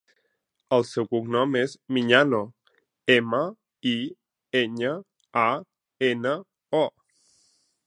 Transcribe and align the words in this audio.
El 0.77 0.85
seu 0.91 1.03
cognom 1.11 1.53
és 1.59 1.75
Miñano: 1.97 2.39
ema, 3.17 3.43
i, 3.91 3.93
enya, 4.63 4.97
a, 5.45 5.47
ena, 6.11 6.35
o. 6.83 6.83